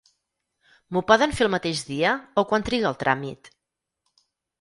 M'ho 0.95 1.01
poden 1.11 1.35
fer 1.39 1.45
el 1.47 1.51
mateix 1.55 1.83
dia 1.89 2.13
o 2.43 2.45
quant 2.53 2.65
triga 2.71 2.89
el 2.91 2.97
tràmit? 3.05 3.51